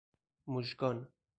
مژگان 0.47 1.07